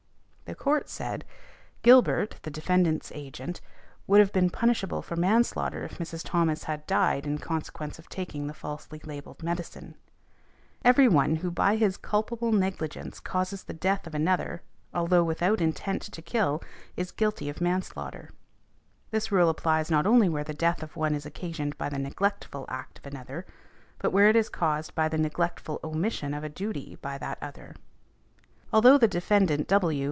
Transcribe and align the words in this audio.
The 0.45 0.55
Court 0.63 0.89
said, 0.89 1.23
"Gilbert, 1.81 2.35
the 2.41 2.51
defendant's 2.51 3.09
agent, 3.15 3.61
would 4.05 4.19
have 4.19 4.33
been 4.33 4.49
punishable 4.49 5.01
for 5.01 5.15
manslaughter 5.15 5.85
if 5.85 5.97
Mrs. 5.97 6.23
Thomas 6.25 6.65
had 6.65 6.85
died 6.85 7.25
in 7.25 7.37
consequence 7.37 7.97
of 7.97 8.09
taking 8.09 8.47
the 8.47 8.53
falsely 8.53 8.99
labelled 9.05 9.43
medicine. 9.43 9.95
Every 10.83 11.07
one 11.07 11.37
who 11.37 11.51
by 11.51 11.77
his 11.77 11.95
culpable 11.95 12.51
negligence 12.51 13.21
causes 13.21 13.63
the 13.63 13.73
death 13.73 14.05
of 14.05 14.13
another, 14.13 14.61
although 14.93 15.23
without 15.23 15.61
intent 15.61 16.01
to 16.01 16.21
kill, 16.21 16.61
is 16.97 17.11
guilty 17.13 17.47
of 17.47 17.61
manslaughter. 17.61 18.31
This 19.09 19.31
rule 19.31 19.47
applies 19.47 19.89
not 19.89 20.05
only 20.05 20.27
where 20.27 20.43
the 20.43 20.53
death 20.53 20.83
of 20.83 20.97
one 20.97 21.15
is 21.15 21.25
occasioned 21.25 21.77
by 21.77 21.87
the 21.87 21.97
neglectful 21.97 22.65
act 22.67 22.97
of 22.97 23.05
another, 23.05 23.45
but 23.99 24.11
where 24.11 24.27
it 24.27 24.35
is 24.35 24.49
caused 24.49 24.93
by 24.95 25.07
the 25.07 25.17
neglectful 25.17 25.79
omission 25.81 26.33
of 26.33 26.43
a 26.43 26.49
duty 26.49 26.97
by 27.01 27.17
that 27.19 27.37
other. 27.41 27.73
Although 28.73 28.97
the 28.97 29.07
defendant 29.07 29.69
W. 29.69 29.99